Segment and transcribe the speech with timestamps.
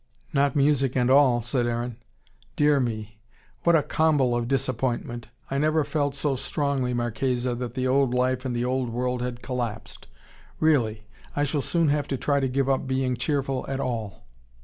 [0.33, 1.97] "Not music and all," said Aaron.
[2.55, 3.19] "Dear me!
[3.61, 5.27] What a comble of disappointment.
[5.51, 9.43] I never felt so strongly, Marchesa, that the old life and the old world had
[9.43, 10.07] collapsed.
[10.59, 11.03] Really
[11.35, 14.25] I shall soon have to try to give up being cheerful at all."